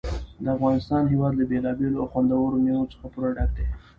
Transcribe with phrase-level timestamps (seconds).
[0.43, 3.65] د افغانستان هېواد له بېلابېلو او خوندورو مېوو څخه پوره ډک دی.